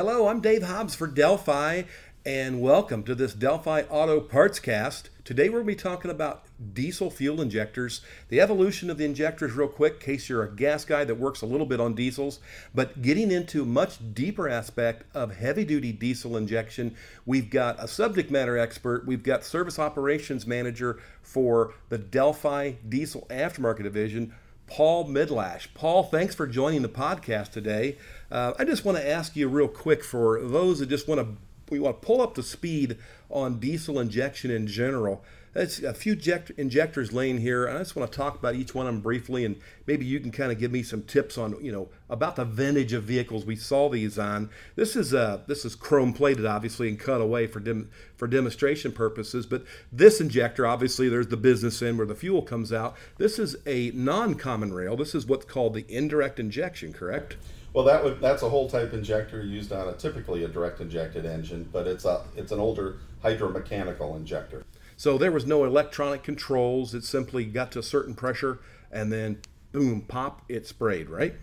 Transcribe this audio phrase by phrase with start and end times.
[0.00, 1.82] Hello, I'm Dave Hobbs for Delphi,
[2.24, 5.10] and welcome to this Delphi Auto Parts Cast.
[5.24, 8.00] Today we're going to be talking about diesel fuel injectors,
[8.30, 11.42] the evolution of the injectors, real quick, in case you're a gas guy that works
[11.42, 12.40] a little bit on diesels,
[12.74, 16.96] but getting into much deeper aspect of heavy duty diesel injection.
[17.26, 23.26] We've got a subject matter expert, we've got service operations manager for the Delphi Diesel
[23.28, 24.32] Aftermarket Division.
[24.70, 25.66] Paul Mydlarz.
[25.74, 27.98] Paul, thanks for joining the podcast today.
[28.30, 31.36] Uh, I just want to ask you real quick for those that just want to
[31.70, 32.96] we want to pull up the speed
[33.28, 35.24] on diesel injection in general.
[35.52, 36.16] That's a few
[36.56, 37.68] injectors laying here.
[37.68, 40.30] I just want to talk about each one of them briefly, and maybe you can
[40.30, 43.56] kind of give me some tips on, you know, about the vintage of vehicles we
[43.56, 44.50] saw these on.
[44.76, 48.92] This is uh, this is chrome plated, obviously, and cut away for dem- for demonstration
[48.92, 49.44] purposes.
[49.44, 52.96] But this injector, obviously, there's the business end where the fuel comes out.
[53.18, 54.96] This is a non-common rail.
[54.96, 57.36] This is what's called the indirect injection, correct?
[57.72, 61.26] Well, that would that's a whole type injector used on a typically a direct injected
[61.26, 64.64] engine, but it's a it's an older hydromechanical injector.
[65.00, 66.92] So there was no electronic controls.
[66.92, 68.58] It simply got to a certain pressure
[68.92, 69.40] and then
[69.72, 71.36] boom, pop, it sprayed, right?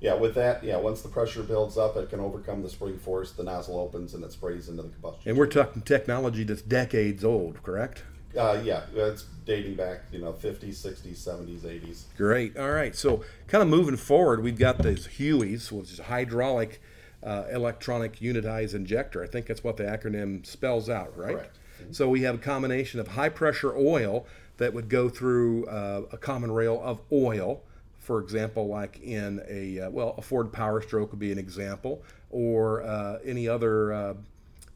[0.00, 3.30] Yeah, with that, yeah, once the pressure builds up, it can overcome the spring force.
[3.30, 5.30] The nozzle opens and it sprays into the combustion.
[5.30, 8.02] And we're talking technology that's decades old, correct?
[8.36, 12.02] Uh, yeah, it's dating back, you know, 50s, 60s, 70s, 80s.
[12.16, 12.56] Great.
[12.56, 12.96] All right.
[12.96, 16.82] So, kind of moving forward, we've got these HEUIs, which is hydraulic
[17.22, 19.22] uh, electronic unitized injector.
[19.22, 21.36] I think that's what the acronym spells out, right?
[21.36, 21.58] Correct.
[21.90, 26.16] So we have a combination of high pressure oil that would go through uh, a
[26.18, 27.62] common rail of oil.
[27.98, 32.02] For example, like in a uh, well, a Ford Power Stroke would be an example,
[32.30, 33.92] or uh, any other.
[33.92, 34.14] Uh,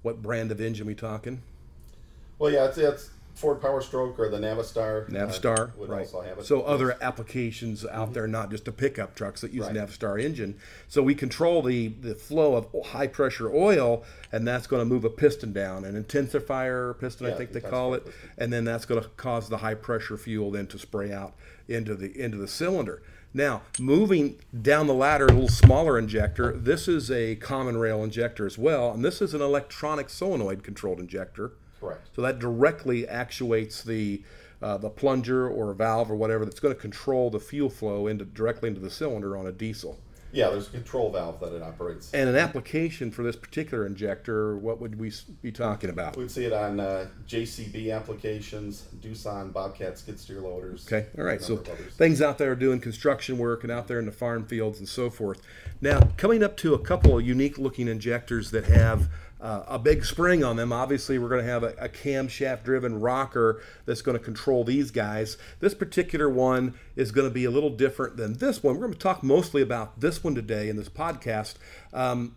[0.03, 1.43] what brand of engine we talking?
[2.39, 5.09] Well, yeah, it's, it's Ford Power Stroke or the Navistar.
[5.09, 6.45] Navistar, uh, right.
[6.45, 8.13] So other applications out mm-hmm.
[8.15, 9.77] there, not just the pickup trucks that use right.
[9.77, 10.59] Navistar engine.
[10.89, 15.05] So we control the, the flow of high pressure oil, and that's going to move
[15.05, 18.31] a piston down, an intensifier piston, yeah, I think they call it, piston.
[18.39, 21.35] and then that's going to cause the high pressure fuel then to spray out
[21.69, 23.03] into the into the cylinder.
[23.33, 26.53] Now, moving down the ladder, a little smaller injector.
[26.57, 30.99] This is a common rail injector as well, and this is an electronic solenoid controlled
[30.99, 31.53] injector.
[31.81, 32.09] Correct.
[32.15, 34.23] So that directly actuates the
[34.61, 38.25] uh, the plunger or valve or whatever that's going to control the fuel flow into
[38.25, 39.99] directly into the cylinder on a diesel.
[40.31, 42.13] Yeah, there's a control valve that it operates.
[42.13, 46.17] And an application for this particular injector, what would we be talking about?
[46.17, 50.87] We'd see it on uh, JCB applications, Doosan, Bobcat skid steer loaders.
[50.87, 51.41] Okay, all right.
[51.41, 54.89] So things out there doing construction work and out there in the farm fields and
[54.89, 55.41] so forth.
[55.81, 59.09] Now, coming up to a couple of unique looking injectors that have
[59.41, 60.73] uh, a big spring on them.
[60.73, 64.91] Obviously, we're going to have a, a camshaft driven rocker that's going to control these
[64.91, 65.37] guys.
[65.61, 68.75] This particular one is going to be a little different than this one.
[68.75, 71.55] We're going to talk mostly about this one today in this podcast.
[71.93, 72.37] Um,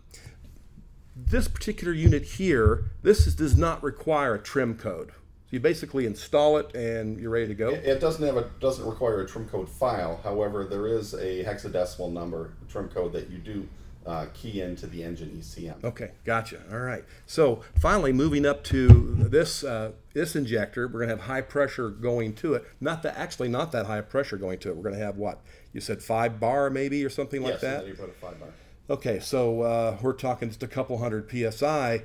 [1.16, 5.10] this particular unit here, this is, does not require a trim code.
[5.10, 7.72] So you basically install it and you're ready to go.
[7.72, 10.22] It doesn't have a doesn't require a trim code file.
[10.24, 13.68] However, there is a hexadecimal number trim code that you do
[14.06, 15.84] uh, key into the engine ECM.
[15.84, 16.62] Okay, gotcha.
[16.72, 17.04] All right.
[17.28, 21.90] So finally, moving up to this uh, this injector, we're going to have high pressure
[21.90, 22.66] going to it.
[22.80, 24.76] Not that actually not that high pressure going to it.
[24.76, 25.42] We're going to have what
[25.74, 27.88] you said five bar maybe or something like yes, that.
[27.88, 28.50] you put a five bar.
[28.90, 32.04] Okay, so uh, we're talking just a couple hundred psi.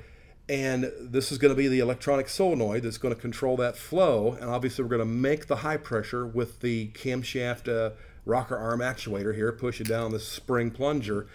[0.49, 4.37] And this is going to be the electronic solenoid that's going to control that flow.
[4.39, 8.79] And obviously, we're going to make the high pressure with the camshaft uh, rocker arm
[8.79, 11.27] actuator here, push it down the spring plunger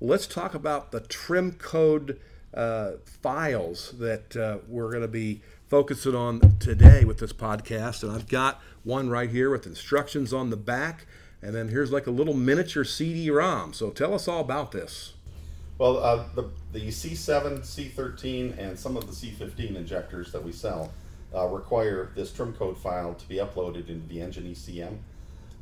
[0.00, 2.20] let's talk about the trim code
[2.54, 8.02] uh, files that uh, we're going to be focusing on today with this podcast.
[8.02, 11.06] And I've got one right here with instructions on the back.
[11.42, 13.72] And then here's like a little miniature CD-ROM.
[13.72, 15.14] So tell us all about this.
[15.76, 20.92] Well, uh, the, the C7, C13, and some of the C15 injectors that we sell
[21.32, 24.98] uh, require this trim code file to be uploaded into the engine ECM.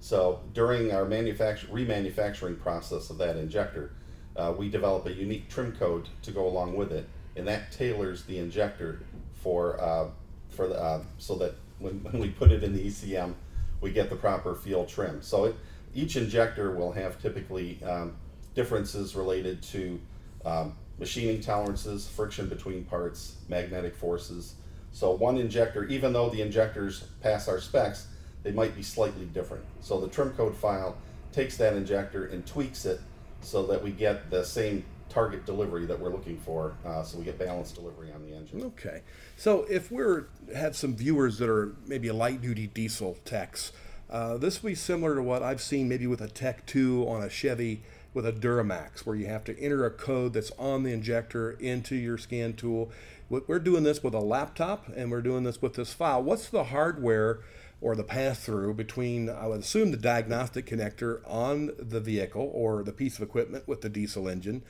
[0.00, 3.90] So during our remanufacturing process of that injector,
[4.36, 8.24] uh, we develop a unique trim code to go along with it, and that tailors
[8.24, 9.00] the injector
[9.34, 10.08] for uh,
[10.48, 13.34] for the, uh, so that when, when we put it in the ECM,
[13.80, 15.22] we get the proper fuel trim.
[15.22, 15.56] So it,
[15.94, 18.16] each injector will have typically um,
[18.54, 20.00] differences related to
[20.44, 24.54] um, machining tolerances, friction between parts, magnetic forces.
[24.92, 28.06] So one injector, even though the injectors pass our specs,
[28.42, 29.64] they might be slightly different.
[29.80, 30.96] So the trim code file
[31.32, 33.00] takes that injector and tweaks it
[33.40, 37.24] so that we get the same target delivery that we're looking for, uh, so we
[37.24, 38.62] get balanced delivery on the engine.
[38.62, 39.02] Okay.
[39.36, 43.72] So if we're have some viewers that are maybe a light duty diesel techs,
[44.10, 47.22] uh, this will be similar to what I've seen maybe with a Tech 2 on
[47.22, 47.82] a Chevy
[48.14, 51.94] with a Duramax where you have to enter a code that's on the injector into
[51.94, 52.90] your scan tool.
[53.28, 56.22] We're doing this with a laptop and we're doing this with this file.
[56.22, 57.40] What's the hardware
[57.80, 62.82] or the pass through between, I would assume, the diagnostic connector on the vehicle or
[62.82, 64.62] the piece of equipment with the diesel engine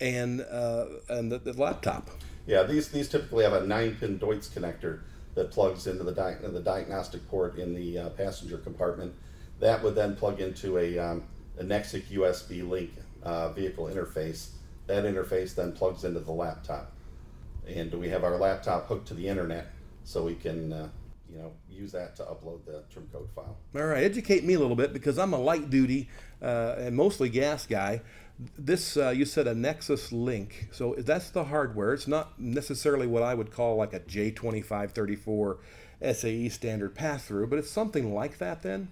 [0.00, 2.10] and, uh, and the, the laptop?
[2.46, 5.00] Yeah, these, these typically have a 9 pin Deutsch connector
[5.34, 9.14] that plugs into the, di- the diagnostic port in the uh, passenger compartment.
[9.60, 11.24] That would then plug into a, um,
[11.58, 12.90] a Nexiq USB link
[13.22, 14.50] uh, vehicle interface.
[14.86, 16.92] That interface then plugs into the laptop.
[17.66, 19.68] And we have our laptop hooked to the internet
[20.04, 20.88] so we can uh,
[21.30, 23.56] you know, use that to upload the trim code file.
[23.74, 26.08] All right, educate me a little bit because I'm a light duty
[26.42, 28.00] uh, and mostly gas guy.
[28.56, 30.68] This, uh, you said a Nexus link.
[30.70, 31.92] So that's the hardware.
[31.92, 35.58] It's not necessarily what I would call like a J2534
[36.12, 38.88] SAE standard pass through, but it's something like that then?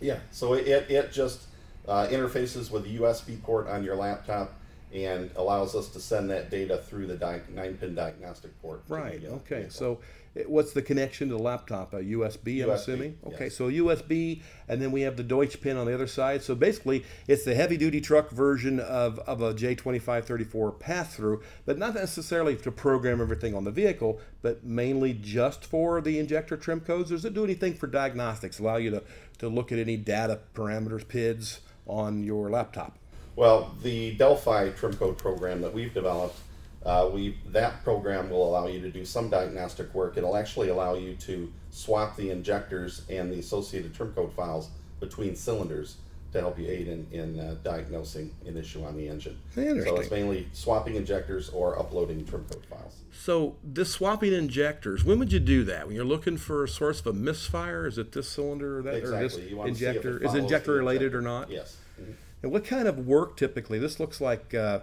[0.00, 1.44] Yeah, so it, it just
[1.88, 4.54] uh, interfaces with the USB port on your laptop
[4.94, 8.82] and allows us to send that data through the di- nine pin diagnostic port.
[8.88, 9.20] Right.
[9.20, 9.54] The, uh, okay.
[9.56, 9.70] vehicle.
[9.72, 9.98] So,
[10.34, 11.92] it, what's the connection to the laptop?
[11.94, 13.18] A USB, I'm USB, assuming.
[13.26, 13.44] Okay.
[13.44, 13.56] yes.
[13.56, 16.42] So USB, and then we have the Deutsch pin on the other side.
[16.42, 21.78] So basically, it's the heavy duty truck version of, of a J2534 pass through, but
[21.78, 26.80] not necessarily to program everything on the vehicle, but mainly just for the injector trim
[26.80, 27.10] codes.
[27.10, 28.58] Does it do anything for diagnostics?
[28.58, 29.02] Allow you to
[29.38, 32.96] to look at any data parameters, PIDs on your laptop?
[33.36, 36.38] Well, the Delphi trim code program that we've developed,
[36.84, 40.16] uh, we that program will allow you to do some diagnostic work.
[40.16, 44.68] It'll actually allow you to swap the injectors and the associated trim code files
[45.00, 45.96] between cylinders
[46.32, 49.38] to help you aid in, in uh, diagnosing an issue on the engine.
[49.54, 49.60] So
[49.96, 52.96] it's mainly swapping injectors or uploading trim code files.
[53.12, 55.86] So this swapping injectors, when would you do that?
[55.86, 57.86] When you're looking for a source of a misfire?
[57.86, 60.24] Is it this cylinder or that or this You want to see if it injector?
[60.24, 61.18] Is injector related injector.
[61.18, 61.50] or not?
[61.50, 61.76] Yes.
[62.00, 62.14] Mhm.
[62.44, 63.78] And what kind of work typically?
[63.78, 64.80] This looks like uh,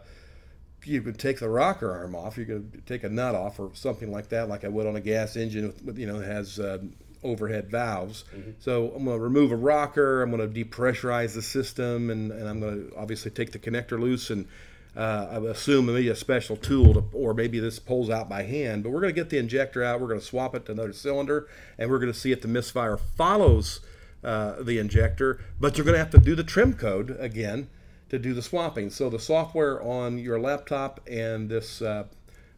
[0.83, 2.35] you could take the rocker arm off.
[2.35, 4.99] You could take a nut off or something like that, like I would on a
[4.99, 6.79] gas engine with, with you know, that has uh,
[7.23, 8.23] overhead valves.
[8.57, 10.23] So I'm going to remove a rocker.
[10.23, 13.99] I'm going to depressurize the system, and, and I'm going to obviously take the connector
[13.99, 14.47] loose and.
[14.93, 18.83] Uh, I assume maybe a special tool, to, or maybe this pulls out by hand.
[18.83, 20.01] But we're going to get the injector out.
[20.01, 21.47] We're going to swap it to another cylinder,
[21.77, 23.79] and we're going to see if the misfire follows
[24.23, 25.39] uh, the injector.
[25.59, 27.69] But you're going to have to do the trim code again
[28.09, 28.89] to do the swapping.
[28.89, 32.05] So the software on your laptop and this uh,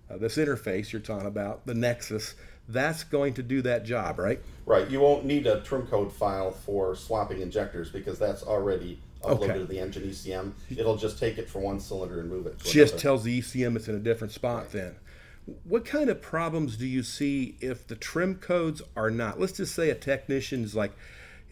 [0.10, 2.36] uh, this interface you're talking about, the Nexus,
[2.68, 4.40] that's going to do that job, right?
[4.66, 4.90] Right.
[4.90, 9.54] You won't need a trim code file for swapping injectors because that's already uploaded Okay.
[9.60, 10.52] to the engine ECM.
[10.70, 12.98] It'll just take it from one cylinder and move it Just another.
[12.98, 14.96] tells the ECM it's in a different spot then.
[15.64, 19.40] What kind of problems do you see if the trim codes are not?
[19.40, 20.92] Let's just say a technician is like,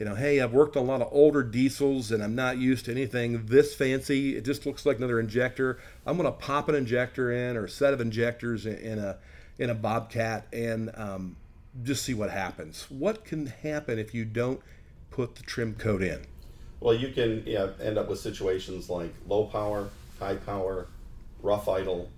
[0.02, 2.86] you know, hey, I've worked on a lot of older diesels and I'm not used
[2.86, 4.36] to anything this fancy.
[4.36, 5.78] It just looks like another injector.
[6.08, 9.20] I'm going to pop an injector in or a set of injectors in, a
[9.60, 11.36] in a Bobcat and um,
[11.84, 12.88] just see what happens.
[12.90, 14.60] What can happen if you don't
[15.12, 16.26] put the trim code in?
[16.80, 19.88] Well, you can yeah, end up with situations like low power,
[20.18, 20.88] high power,
[21.44, 22.10] rough idle.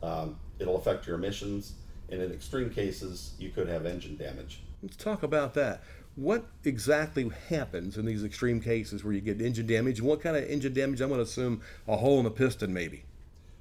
[0.00, 1.72] Um, it'll affect your emissions,
[2.08, 4.60] and in extreme cases, you could have engine damage.
[4.80, 5.82] Let's talk about that.
[6.14, 10.02] What exactly happens in these extreme cases where you get engine damage?
[10.02, 11.00] What kind of engine damage?
[11.00, 13.04] I'm going to assume a hole in the piston, maybe.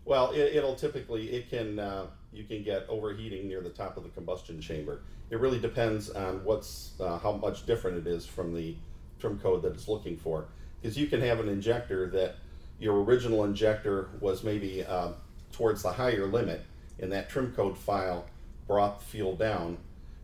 [0.04, 4.04] Well, it, it'll typically it can uh, you can get overheating near the top of
[4.04, 5.02] the combustion chamber.
[5.30, 8.75] It really depends on what's uh, how much different it is from the
[9.20, 10.46] trim code that it's looking for.
[10.82, 12.36] Because you can have an injector that
[12.80, 15.12] your original injector was maybe uh,
[15.54, 16.66] towards the higher limit,
[17.00, 18.25] and that trim code file
[18.68, 19.78] brought the fuel down.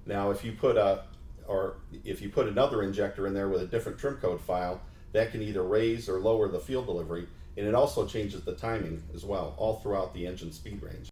[0.06, 1.04] Now, if you put a
[1.48, 4.82] or if you put another injector in there with a different trim code file,
[5.14, 9.02] that can either raise or lower the fuel delivery, and it also changes the timing
[9.16, 11.10] as well, all throughout the engine speed range.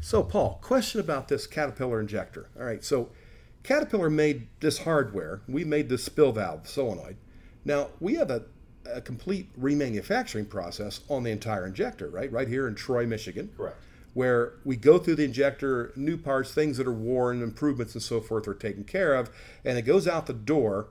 [0.00, 2.48] So, Paul, question about this Caterpillar injector.
[2.58, 3.10] All right, so
[3.62, 5.42] Caterpillar made this hardware.
[5.46, 7.16] We made this spill valve solenoid.
[7.64, 8.44] Now, we have a,
[8.92, 12.30] a complete remanufacturing process on the entire injector, right?
[12.32, 13.50] Right here in Troy, Michigan.
[13.56, 13.76] Correct.
[14.14, 18.20] where we go through the injector, new parts, things that are worn, improvements, and so
[18.20, 19.30] forth are taken care of,
[19.64, 20.88] and it goes out the door.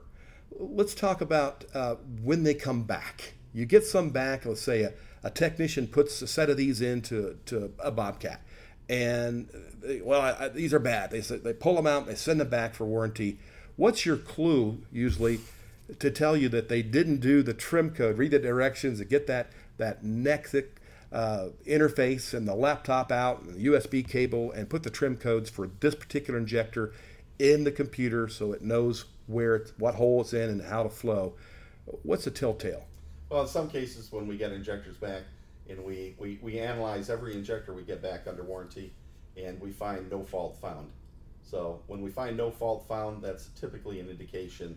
[0.50, 3.34] Let's talk about uh, when they come back.
[3.52, 4.46] You get some back.
[4.46, 8.40] Let's say a, a technician puts a set of these into to a Bobcat,
[8.88, 9.50] and
[9.82, 11.10] they, well, I, I, these are bad.
[11.10, 13.38] They they pull them out, they send them back for warranty.
[13.76, 15.40] What's your clue usually
[15.98, 18.18] to tell you that they didn't do the trim code?
[18.18, 20.66] Read the directions to get that that Nexiq
[21.12, 25.48] uh, interface and the laptop out and the USB cable and put the trim codes
[25.48, 26.92] for this particular injector
[27.38, 30.88] in the computer so it knows where it's, what hole it's in and how to
[30.88, 31.34] flow.
[32.02, 32.84] What's the telltale?
[33.30, 35.22] Well, in some cases, when we get injectors back
[35.68, 38.92] and we, we, we analyze every injector we get back under warranty
[39.36, 40.90] and we find no fault found.
[41.42, 44.76] So when we find no fault found, that's typically an indication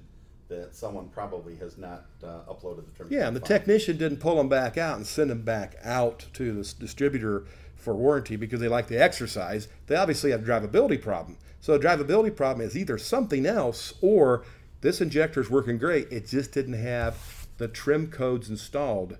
[0.51, 3.07] that someone probably has not uh, uploaded the trim.
[3.09, 3.47] Yeah, and the file.
[3.47, 7.95] technician didn't pull them back out and send them back out to the distributor for
[7.95, 9.69] warranty because they like the exercise.
[9.87, 11.37] They obviously have a drivability problem.
[11.61, 14.43] So a drivability problem is either something else or
[14.81, 16.11] this injector is working great.
[16.11, 19.17] It just didn't have the trim codes installed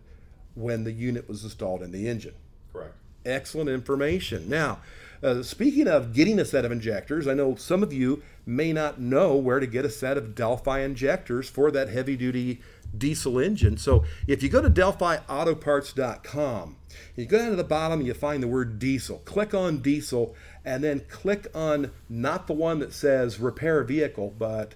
[0.54, 2.34] when the unit was installed in the engine.
[2.74, 2.96] Correct.
[3.26, 4.50] Excellent information.
[4.50, 4.80] Now,
[5.24, 9.00] uh, speaking of getting a set of injectors, I know some of you may not
[9.00, 12.62] know where to get a set of Delphi injectors for that heavy duty
[12.98, 13.78] diesel engine.
[13.78, 16.76] So if you go to DelphiAutoparts.com,
[17.16, 19.20] you go down to the bottom, and you find the word diesel.
[19.20, 20.36] Click on diesel
[20.66, 24.76] and then click on not the one that says repair vehicle, but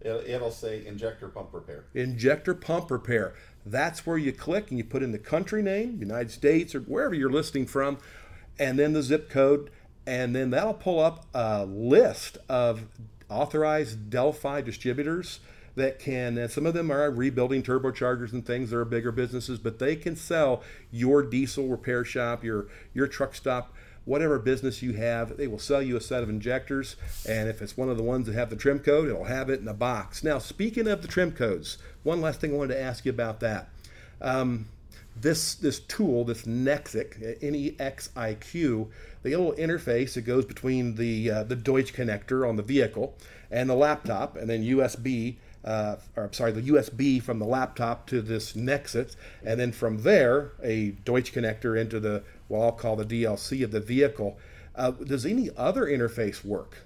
[0.00, 1.84] It'll, it'll say injector pump repair.
[1.94, 3.34] injector pump repair.
[3.64, 7.14] That's where you click and you put in the country name, United States, or wherever
[7.14, 7.96] you're listening from,
[8.58, 9.70] and then the zip code,
[10.06, 12.86] and then that'll pull up a list of
[13.28, 15.40] authorized Delphi distributors
[15.76, 19.58] that can, and some of them are rebuilding turbochargers and things that are bigger businesses,
[19.58, 24.92] but they can sell your diesel repair shop, your your truck stop, whatever business you
[24.92, 26.96] have, they will sell you a set of injectors.
[27.28, 29.60] And if it's one of the ones that have the trim code, it'll have it
[29.60, 30.22] in a box.
[30.22, 33.40] Now, speaking of the trim codes, one last thing I wanted to ask you about
[33.40, 33.68] that.
[34.20, 34.66] Um,
[35.16, 38.90] this this tool, this Nexiq, N E X I Q,
[39.22, 43.14] the little interface that goes between the uh, the Deutsch connector on the vehicle
[43.50, 45.36] and the laptop, and then USB.
[45.64, 50.02] Uh, or I'm sorry, the USB from the laptop to this Nexus, and then from
[50.02, 54.36] there a Deutsch connector into the what I'll call the DLC of the vehicle.
[54.74, 56.84] Uh, does any other interface work?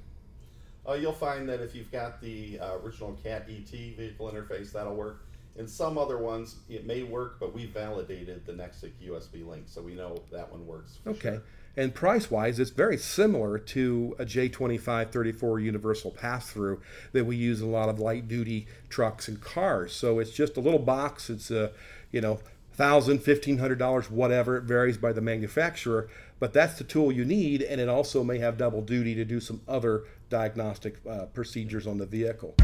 [0.88, 4.94] Uh, you'll find that if you've got the uh, original CAT ET vehicle interface, that'll
[4.94, 5.24] work.
[5.58, 9.82] In some other ones, it may work, but we validated the Nexiq USB link, so
[9.82, 10.98] we know that one works.
[11.02, 11.20] For Okay.
[11.30, 11.42] Sure.
[11.76, 16.80] And price wise, it's very similar to a J2534 universal pass through
[17.12, 19.92] that we use in a lot of light duty trucks and cars.
[19.92, 21.30] So it's just a little box.
[21.30, 21.70] It's a,
[22.10, 22.40] you know,
[22.72, 24.56] thousand, fifteen hundred dollars, whatever.
[24.56, 26.08] It varies by the manufacturer,
[26.40, 29.40] but that's the tool you need, and it also may have double duty to do
[29.40, 32.54] some other diagnostic uh, procedures on the vehicle.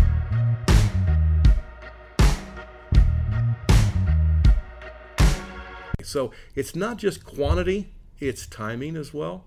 [6.15, 9.47] So it's not just quantity; it's timing as well.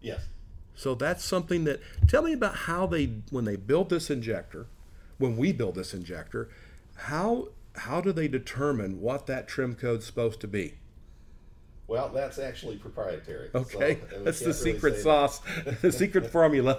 [0.00, 0.28] Yes.
[0.76, 4.68] So that's something that tell me about how they when they build this injector,
[5.18, 6.48] when we build this injector,
[6.94, 10.74] how how do they determine what that trim code's supposed to be?
[11.88, 13.48] Well, that's actually proprietary.
[13.52, 15.40] so, Okay, we that's the really secret say sauce,
[15.82, 16.78] the secret formula,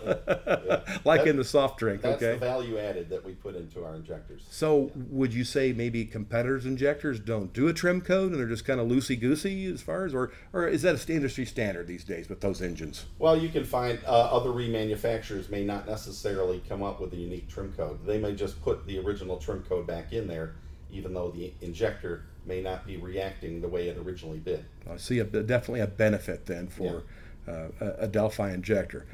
[1.05, 2.01] like That- in the soft drink.
[2.01, 2.33] That's okay.
[2.33, 4.43] the value added that we put into our injectors.
[4.49, 8.65] So would you say maybe competitors' injectors don't do a trim code and they're just
[8.65, 12.03] kind of loosey goosey as far as, or or is that a industry standard these
[12.03, 13.05] days with those engines?
[13.17, 17.47] Well, you can find uh, other remanufacturers may not necessarily come up with a unique
[17.47, 18.05] trim code.
[18.05, 20.55] They may just put the original trim code back in there,
[20.91, 24.65] even though the injector may not be reacting the way it originally did.
[24.89, 27.03] I see a, definitely a benefit then for
[27.47, 29.05] uh, a, Delphi injector.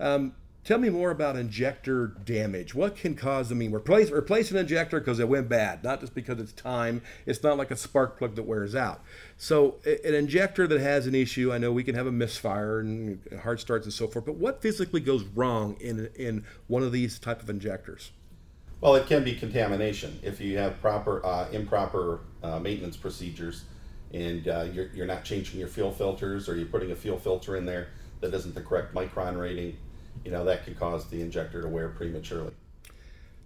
[0.00, 2.74] Um, tell me more about injector damage.
[2.74, 3.50] What can cause?
[3.50, 7.02] I mean, replace replace an injector because it went bad, not just because it's time.
[7.26, 9.02] It's not like a spark plug that wears out.
[9.36, 13.20] So an injector that has an issue, I know we can have a misfire and
[13.42, 14.26] hard starts and so forth.
[14.26, 18.12] But what physically goes wrong in in one of these type of injectors?
[18.80, 23.64] Well, it can be contamination if you have proper uh, improper uh, maintenance procedures,
[24.12, 27.56] and uh, you're, you're not changing your fuel filters, or you're putting a fuel filter
[27.56, 27.88] in there
[28.20, 29.76] that isn't the correct micron rating.
[30.24, 32.52] You know that could cause the injector to wear prematurely.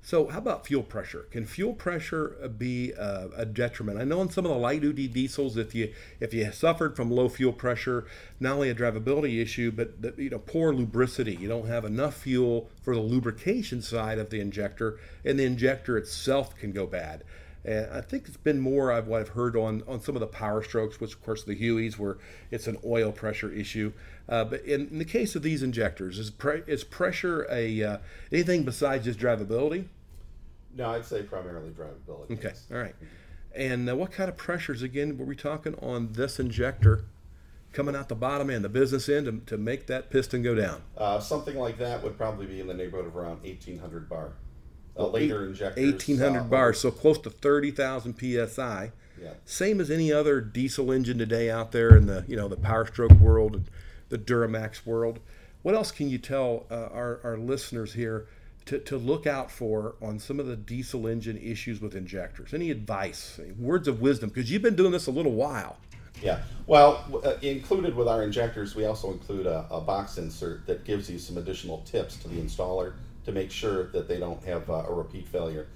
[0.05, 1.27] So, how about fuel pressure?
[1.31, 4.01] Can fuel pressure uh, be a, a detriment?
[4.01, 7.09] I know on some of the light duty diesels, if you if you suffered from
[7.09, 8.05] low fuel pressure,
[8.41, 11.39] not only a drivability issue, but the, you know poor lubricity.
[11.39, 15.97] You don't have enough fuel for the lubrication side of the injector, and the injector
[15.97, 17.23] itself can go bad.
[17.65, 20.27] And I think it's been more of what I've heard on, on some of the
[20.27, 22.19] power strokes, which of course the HEUIs, where
[22.51, 23.93] it's an oil pressure issue.
[24.29, 27.99] Uh, but in, in the case of these injectors, is, pre- is pressure a uh,
[28.31, 29.87] anything besides just drivability?
[30.75, 32.33] No, I'd say primarily drivability.
[32.33, 32.95] Okay, all right.
[33.55, 37.05] And uh, what kind of pressures again were we talking on this injector
[37.73, 40.83] coming out the bottom end, the business end, to, to make that piston go down?
[40.97, 44.33] Uh, something like that would probably be in the neighborhood of around 1800 bar.
[44.95, 48.93] A later hundred uh, bars, so close to thirty thousand psi.
[49.19, 49.31] Yeah.
[49.47, 52.85] Same as any other diesel engine today out there in the you know the Power
[52.85, 53.71] Stroke world
[54.13, 55.21] the Duramax world.
[55.63, 58.29] What else can you tell uh, our, our listeners here
[58.67, 62.53] to, to look out for on some of the diesel engine issues with injectors?
[62.53, 64.29] Any advice, words of wisdom?
[64.29, 65.79] Because you've been doing this a little while.
[66.21, 66.41] Yeah.
[66.67, 71.11] Well, uh, included with our injectors, we also include a, a, box insert that gives
[71.11, 72.93] you some additional tips to the installer
[73.25, 75.69] to make sure that they don't have uh, a repeat failure.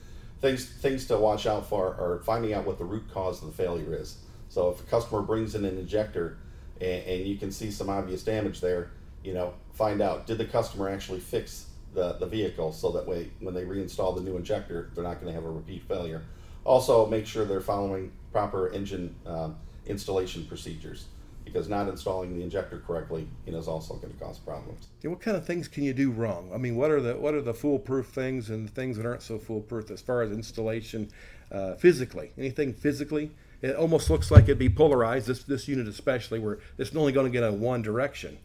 [0.43, 3.55] Things things to watch out for are finding out what the root cause of the
[3.55, 4.19] failure is.
[4.51, 6.37] So if a customer brings in an injector
[6.81, 8.91] and, and you can see some obvious damage there,
[9.23, 13.31] you know, find out did the customer actually fix the, the vehicle so that way
[13.41, 16.23] when they reinstall the new injector, they're not going to have a repeat failure.
[16.65, 19.57] Also, make sure they're following proper engine um,
[19.87, 21.07] installation procedures
[21.45, 24.89] because not installing the injector correctly you know, is also going to cause problems.
[25.01, 26.51] Yeah, what kind of things can you do wrong?
[26.53, 29.39] I mean, what are the what are the foolproof things and things that aren't so
[29.39, 31.09] foolproof as far as installation
[31.51, 32.33] uh, physically?
[32.37, 33.31] Anything physically?
[33.63, 35.27] It almost looks like it'd be polarized.
[35.27, 38.39] This this unit especially, where it's only going to get in one direction.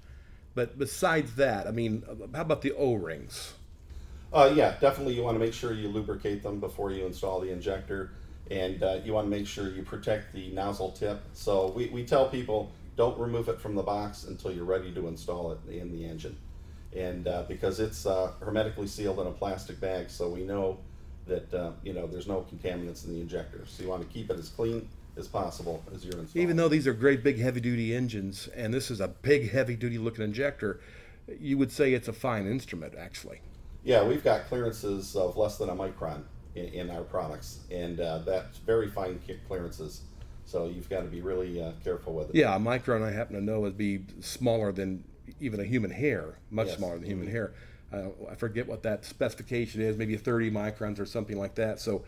[0.54, 2.04] But besides that, I mean,
[2.34, 3.54] how about the O rings?
[4.34, 5.14] Uh, yeah, definitely.
[5.14, 8.12] You want to make sure you lubricate them before you install the injector,
[8.50, 11.22] and uh, you want to make sure you protect the nozzle tip.
[11.34, 15.08] So we, we tell people don't remove it from the box until you're ready to
[15.08, 16.38] install it in the engine,
[16.96, 20.78] and uh, because it's uh, hermetically sealed in a plastic bag, so we know
[21.28, 23.64] that uh, you know there's no contaminants in the injector.
[23.68, 24.88] So you want to keep it as clean
[25.18, 26.44] as possible as you're installing.
[26.44, 29.76] Even though these are great big heavy duty engines, and this is a big heavy
[29.76, 30.80] duty looking injector,
[31.40, 33.42] you would say it's a fine instrument actually.
[33.84, 36.24] Yeah, we've got clearances of less than a micron
[36.56, 40.02] in, in our products, and uh, that's very fine clearances.
[40.46, 42.36] So you've got to be really uh, careful with it.
[42.36, 45.04] Yeah, a micron I happen to know would be smaller than
[45.40, 46.78] even a human hair, much yes.
[46.78, 47.36] smaller than human mm-hmm.
[47.36, 47.54] hair.
[47.94, 51.80] Uh, I forget what that specification is, maybe 30 microns or something like that.
[51.80, 52.04] So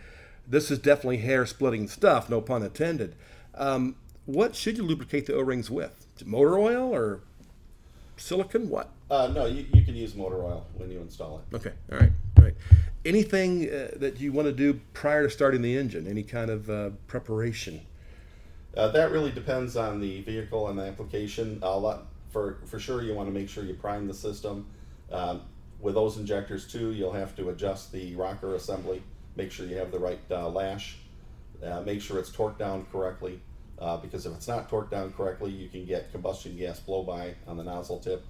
[0.48, 3.16] this is definitely hair splitting stuff, no pun intended.
[3.56, 3.96] Um,
[4.26, 6.08] what should you lubricate the O rings with?
[6.26, 7.22] Motor oil or
[8.18, 8.70] silicon?
[8.70, 8.90] What?
[9.10, 11.56] Uh, no, you, you can use motor oil when you install it.
[11.56, 12.56] Okay, all right, all right.
[13.06, 16.08] Anything uh, that you want to do prior to starting the engine?
[16.08, 17.82] Any kind of uh, preparation?
[18.76, 21.60] Uh, that really depends on the vehicle and the application.
[21.62, 24.68] A lot for for sure, you want to make sure you prime the system.
[25.12, 25.42] Um,
[25.80, 29.04] with those injectors too, you'll have to adjust the rocker assembly
[29.36, 30.98] make sure you have the right uh, lash,
[31.64, 33.40] uh, make sure it's torqued down correctly,
[33.80, 37.36] uh, because if it's not torqued down correctly, you can get combustion gas blow by
[37.48, 38.26] on the nozzle tip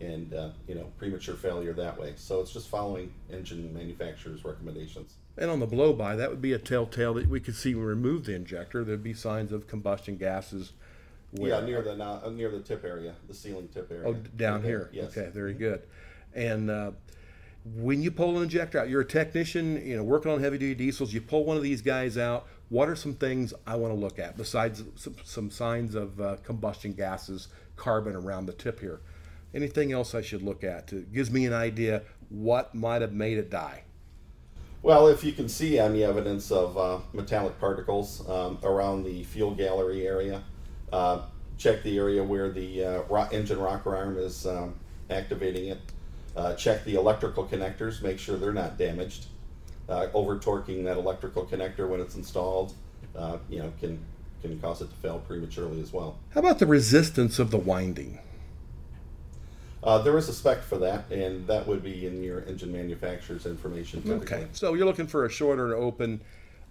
[0.00, 2.12] and uh, you know premature failure that way.
[2.16, 5.14] So it's just following engine manufacturers' recommendations.
[5.38, 7.84] And on the blow by, that would be a telltale that we could see when
[7.84, 8.84] we remove the injector.
[8.84, 10.72] There'd be signs of combustion gases.
[11.30, 14.08] Where, yeah, near the uh, near the tip area, the sealing tip area.
[14.08, 14.90] Oh, down right here.
[14.92, 15.16] Yes.
[15.16, 15.82] Okay, very good.
[16.34, 16.92] And uh,
[17.64, 20.74] when you pull an injector out, you're a technician, you know, working on heavy duty
[20.74, 24.00] diesels, you pull one of these guys out, what are some things I want to
[24.00, 29.00] look at besides some, some signs of uh, combustion gases, carbon around the tip here?
[29.54, 30.92] Anything else I should look at?
[30.92, 33.84] It gives me an idea what might have made it die.
[34.82, 39.54] Well, if you can see any evidence of uh, metallic particles um, around the fuel
[39.54, 40.42] gallery area,
[40.92, 41.22] uh,
[41.58, 44.74] check the area where the uh, engine rocker arm is um,
[45.10, 45.78] activating it.
[46.36, 49.26] Uh, check the electrical connectors, make sure they're not damaged.
[49.88, 52.72] Uh, over torquing that electrical connector when it's installed,
[53.16, 53.98] uh, you know, can
[54.40, 56.18] can cause it to fail prematurely as well.
[56.34, 58.18] How about the resistance of the winding?
[59.84, 63.46] Uh, there is a spec for that, and that would be in your engine manufacturer's
[63.46, 64.02] information.
[64.06, 66.20] Okay, so you're looking for a shorter open,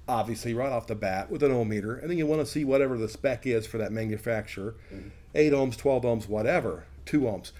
[0.07, 2.63] obviously right off the bat with an ohm meter, and then you want to see
[2.63, 5.09] whatever the spec is for that manufacturer, mm-hmm.
[5.35, 7.51] eight ohms, twelve ohms, whatever, two ohms.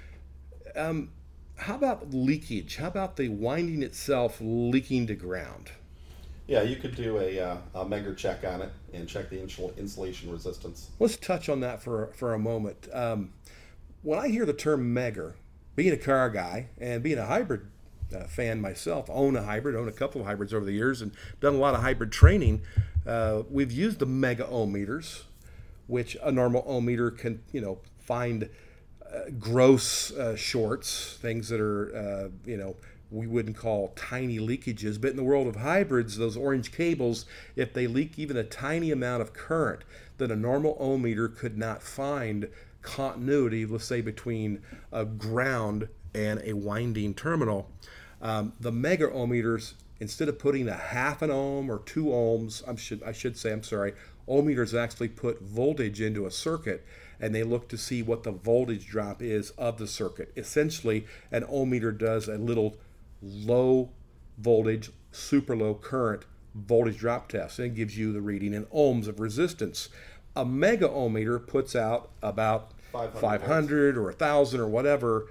[0.75, 1.09] Um,
[1.57, 2.77] how about leakage?
[2.77, 5.71] How about the winding itself leaking to ground?
[6.47, 10.31] Yeah, you could do a, uh, a Megger check on it and check the insulation
[10.31, 10.89] resistance.
[10.99, 12.89] Let's touch on that for, for a moment.
[12.91, 13.31] Um,
[14.01, 15.35] when I hear the term Megger,
[15.75, 17.67] being a car guy and being a hybrid
[18.13, 21.11] uh, fan myself, own a hybrid, own a couple of hybrids over the years, and
[21.39, 22.61] done a lot of hybrid training.
[23.05, 25.23] Uh, we've used the mega ohm meters,
[25.87, 28.49] which a normal ohm meter can, you know, find
[29.39, 32.75] gross uh, shorts, things that are, uh, you know,
[33.11, 34.99] we wouldn't call tiny leakages.
[34.99, 38.89] But in the world of hybrids, those orange cables, if they leak even a tiny
[38.91, 39.83] amount of current,
[40.17, 42.49] then a normal ohm meter could not find
[42.81, 47.69] continuity, let's say, between a ground and a winding terminal.
[48.21, 52.67] Um, the mega ohm meters, instead of putting a half an ohm or two ohms,
[52.67, 53.93] I should, I should say, I'm sorry,
[54.27, 56.85] ohm meters actually put voltage into a circuit
[57.21, 60.33] and they look to see what the voltage drop is of the circuit.
[60.35, 62.75] Essentially, an ohm meter does a little
[63.21, 63.91] low
[64.39, 69.07] voltage, super low current voltage drop test, and it gives you the reading in ohms
[69.07, 69.87] of resistance.
[70.35, 75.27] A mega ohm meter puts out about 500, 500 or 1,000 or whatever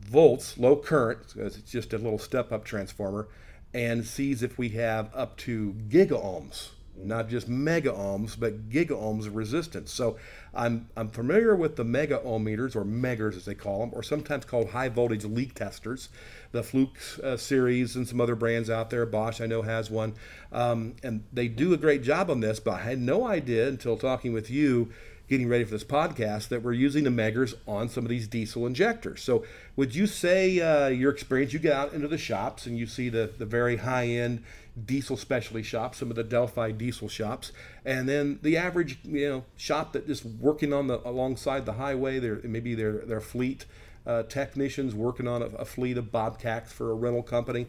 [0.00, 3.26] volts, low current, because it's just a little step up transformer,
[3.72, 8.90] and sees if we have up to giga ohms, not just mega ohms, but giga
[8.90, 9.92] ohms resistance.
[9.92, 10.16] So
[10.54, 14.02] I'm, I'm familiar with the mega ohm meters, or Meggers as they call them, or
[14.02, 16.08] sometimes called high voltage leak testers,
[16.52, 19.06] the Fluke uh, series and some other brands out there.
[19.06, 20.14] Bosch, I know, has one.
[20.52, 23.96] Um, and they do a great job on this, but I had no idea until
[23.96, 24.92] talking with you
[25.28, 28.66] getting ready for this podcast that we're using the Meggers on some of these diesel
[28.66, 29.22] injectors.
[29.22, 31.52] So, would you say uh, your experience?
[31.52, 34.44] You get out into the shops and you see the the very high end
[34.82, 37.52] diesel specialty shops, some of the Delphi diesel shops,
[37.84, 42.18] and then the average you know shop that just working on the alongside the highway.
[42.18, 43.66] There maybe their their fleet.
[44.06, 47.66] Uh, technicians working on a, a, fleet of Bobcats for a rental company.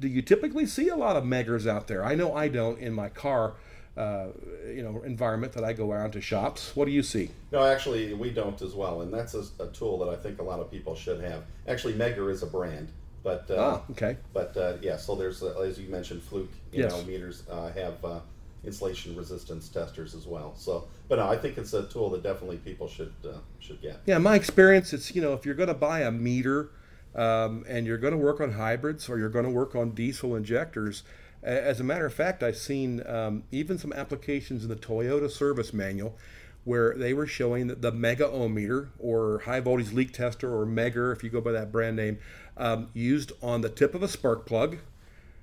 [0.00, 2.04] Do, you typically see a lot of meggers out there?
[2.04, 3.54] I know I don't in my car
[3.96, 4.28] uh,
[4.66, 6.74] you know environment that I go around to shops.
[6.74, 7.30] What do you see?
[7.52, 10.42] No, actually, we don't as well, and that's a, a tool that I think a
[10.42, 11.42] lot of people should have.
[11.66, 12.88] Actually, Megger is a brand,
[13.22, 14.16] but uh, ah, okay.
[14.32, 16.50] But uh, yeah, so there's uh, as you mentioned, Fluke.
[16.72, 16.92] You yes.
[16.92, 18.20] know, meters uh, have uh,
[18.64, 20.54] insulation resistance testers as well.
[20.56, 23.12] So, but no, I think it's a tool that definitely people should
[23.58, 24.00] should get.
[24.06, 26.70] Yeah, my experience, it's you know, if you're going to buy a meter.
[27.12, 30.36] Um, and you're going to work on hybrids or you're going to work on diesel
[30.36, 31.02] injectors,
[31.42, 35.72] as a matter of fact, I've seen um, even some applications in the Toyota service
[35.72, 36.16] manual
[36.64, 40.66] where they were showing that the mega ohm meter or high voltage leak tester or
[40.66, 42.18] Megger, if you go by that brand name,
[42.60, 44.78] um, used on the tip of a spark plug.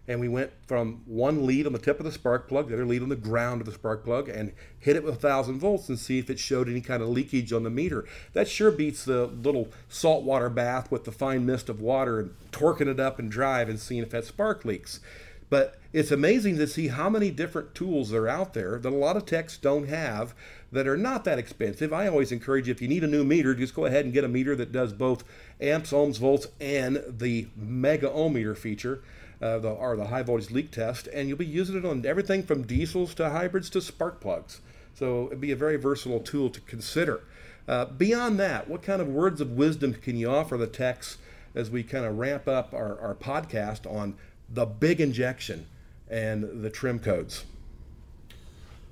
[0.09, 2.85] And we went from one lead on the tip of the spark plug, the other
[2.85, 5.99] lead on the ground of the spark plug, and hit it with 1,000 volts and
[5.99, 8.05] see if it showed any kind of leakage on the meter.
[8.31, 12.87] That sure beats the little saltwater bath with the fine mist of water and torquing
[12.87, 15.01] it up and drive and seeing if that spark leaks.
[15.49, 19.15] But it's amazing to see how many different tools are out there that a lot
[19.15, 20.35] of techs don't have
[20.71, 21.93] that are not that expensive.
[21.93, 24.25] I always encourage you, if you need a new meter, just go ahead and get
[24.25, 25.23] a meter that does both
[25.61, 29.01] amps, ohms, volts, and the mega ohm meter feature,
[29.41, 32.43] uh, the, or the high voltage leak test, and you'll be using it on everything
[32.43, 34.59] from diesels to hybrids to spark plugs.
[34.93, 37.21] So it'd be a very versatile tool to consider.
[37.67, 41.17] Uh, beyond that, what kind of words of wisdom can you offer the techs
[41.55, 44.15] as we kind of ramp up our, our podcast on
[44.49, 45.65] the big injection
[46.09, 47.45] and the trim codes?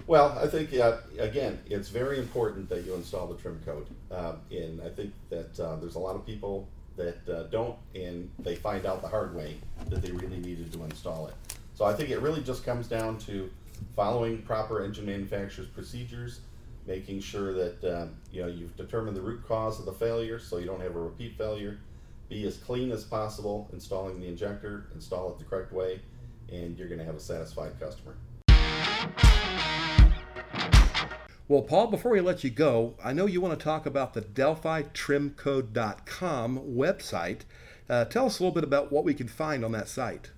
[0.07, 3.87] Well, I think uh, again, it's very important that you install the trim code.
[4.11, 8.29] Uh, and I think that uh, there's a lot of people that uh, don't, and
[8.39, 9.57] they find out the hard way
[9.89, 11.33] that they really needed to install it.
[11.73, 13.49] So I think it really just comes down to
[13.95, 16.39] following proper engine manufacturer's procedures,
[16.85, 20.57] making sure that uh, you know you've determined the root cause of the failure, so
[20.57, 21.79] you don't have a repeat failure
[22.29, 25.99] be as clean as possible installing the injector, install it the correct way,
[26.51, 28.15] and you're going to have a satisfied customer.
[31.47, 34.21] Well, Paul, before we let you go, I know you want to talk about the
[34.21, 37.41] DelphiTrimCode.com website.
[37.87, 40.31] Uh, tell us a little bit about what we can find on that site.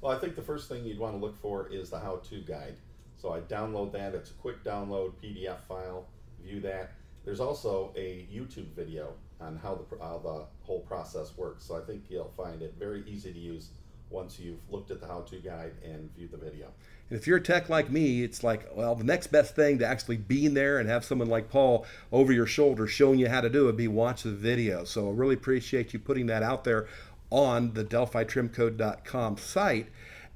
[0.00, 2.40] Well, I think the first thing you'd want to look for is the how to
[2.42, 2.76] guide.
[3.18, 4.14] So I download that.
[4.14, 6.06] It's a quick download PDF file.
[6.44, 6.92] View that.
[7.24, 11.64] There's also a YouTube video on how the, how the whole process works.
[11.64, 13.70] So I think you'll find it very easy to use
[14.10, 16.66] once you've looked at the how-to guide and viewed the video.
[17.08, 19.86] And if you're a tech like me, it's like, well, the next best thing to
[19.86, 23.50] actually being there and have someone like Paul over your shoulder showing you how to
[23.50, 24.84] do it be watch the video.
[24.84, 26.86] So I really appreciate you putting that out there
[27.30, 29.88] on the DelphiTrimCode.com site.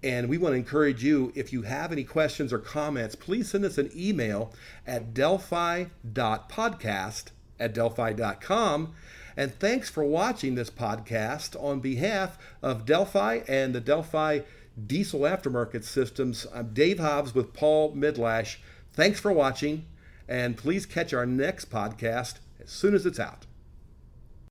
[0.02, 3.64] And we want to encourage you, if you have any questions or comments, please send
[3.64, 4.52] us an email
[4.86, 8.94] at delphi.podcast at delphi.com.
[9.36, 14.40] And thanks for watching this podcast on behalf of Delphi and the Delphi
[14.86, 16.46] Diesel Aftermarket Systems.
[16.54, 18.56] I'm Dave Hobbs with Paul Mydlarz.
[18.92, 19.84] Thanks for watching,
[20.28, 23.46] and please catch our next podcast as soon as it's out.